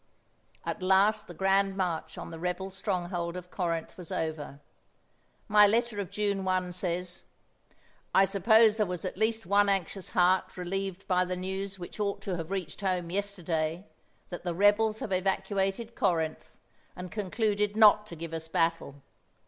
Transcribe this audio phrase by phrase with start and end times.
[0.65, 4.59] At last the grand march on the rebel stronghold of Corinth was over.
[5.47, 7.23] My letter of June 1 says:
[8.11, 12.19] "I suppose there was at least one anxious heart relieved by the news which ought
[12.23, 13.85] to have reached home yesterday
[14.29, 16.51] that the rebels had evacuated Corinth,
[16.95, 19.03] and concluded not to give us battle.